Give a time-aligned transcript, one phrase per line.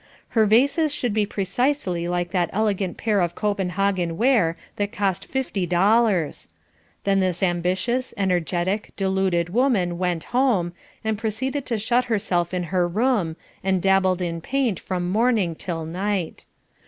[0.29, 5.67] Her vases should be precisely like that elegant pair of Copenhagen ware that cost fifty
[5.67, 6.49] dollars.
[7.03, 12.87] Then this ambitious, energetic, deluded woman went home, and proceeded to shut herself in her
[12.87, 16.47] room, and dabbled in paint from morning till night.